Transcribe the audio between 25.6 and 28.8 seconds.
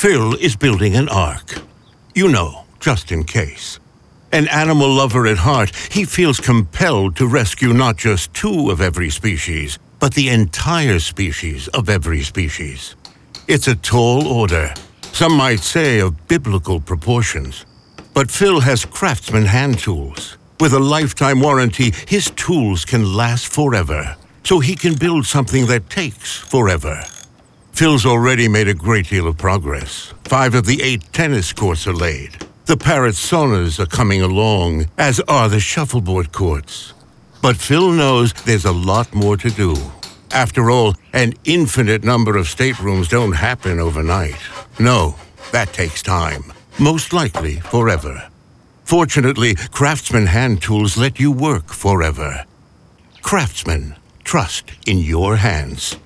that takes forever. Phil's already made a